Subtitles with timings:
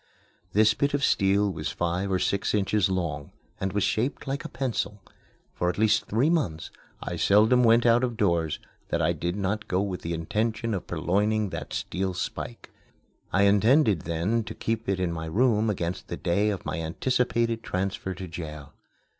[0.53, 4.49] This bit of steel was five or six inches long, and was shaped like a
[4.49, 4.99] pencil.
[5.53, 6.71] For at least three months,
[7.03, 10.87] I seldom went out of doors that I did not go with the intention of
[10.87, 12.71] purloining that steel spike.
[13.31, 17.61] I intended then to keep it in my room against the day of my anticipated
[17.61, 18.73] transfer to jail.